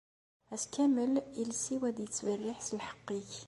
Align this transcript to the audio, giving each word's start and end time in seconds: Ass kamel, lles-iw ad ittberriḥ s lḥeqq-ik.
Ass 0.53 0.65
kamel, 0.73 1.11
lles-iw 1.39 1.81
ad 1.89 1.97
ittberriḥ 2.05 2.59
s 2.63 2.69
lḥeqq-ik. 2.79 3.31